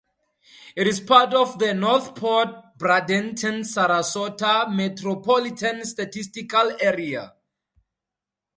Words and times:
It 0.75 0.87
is 0.87 0.99
part 0.99 1.31
of 1.35 1.59
the 1.59 1.75
North 1.75 2.15
Port-Bradenton-Sarasota 2.15 4.67
Metropolitan 4.75 5.85
Statistical 5.85 6.75
Area. 6.81 7.35